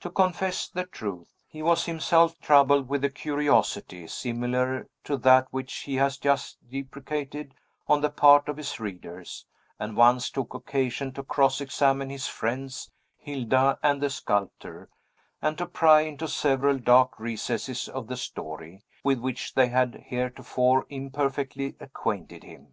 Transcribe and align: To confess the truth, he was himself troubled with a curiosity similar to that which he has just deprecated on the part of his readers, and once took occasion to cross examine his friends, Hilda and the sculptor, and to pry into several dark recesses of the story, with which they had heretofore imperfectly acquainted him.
To 0.00 0.08
confess 0.08 0.66
the 0.66 0.86
truth, 0.86 1.28
he 1.46 1.62
was 1.62 1.84
himself 1.84 2.40
troubled 2.40 2.88
with 2.88 3.04
a 3.04 3.10
curiosity 3.10 4.06
similar 4.06 4.88
to 5.04 5.18
that 5.18 5.46
which 5.50 5.74
he 5.80 5.96
has 5.96 6.16
just 6.16 6.56
deprecated 6.70 7.52
on 7.86 8.00
the 8.00 8.08
part 8.08 8.48
of 8.48 8.56
his 8.56 8.80
readers, 8.80 9.44
and 9.78 9.94
once 9.94 10.30
took 10.30 10.54
occasion 10.54 11.12
to 11.12 11.22
cross 11.22 11.60
examine 11.60 12.08
his 12.08 12.26
friends, 12.26 12.90
Hilda 13.18 13.78
and 13.82 14.02
the 14.02 14.08
sculptor, 14.08 14.88
and 15.42 15.58
to 15.58 15.66
pry 15.66 16.00
into 16.00 16.28
several 16.28 16.78
dark 16.78 17.20
recesses 17.20 17.90
of 17.90 18.06
the 18.06 18.16
story, 18.16 18.80
with 19.04 19.18
which 19.18 19.52
they 19.52 19.68
had 19.68 20.02
heretofore 20.08 20.86
imperfectly 20.88 21.76
acquainted 21.78 22.42
him. 22.42 22.72